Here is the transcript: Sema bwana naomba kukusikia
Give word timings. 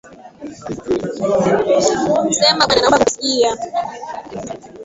Sema 2.39 2.67
bwana 2.67 2.81
naomba 2.81 2.97
kukusikia 2.97 3.49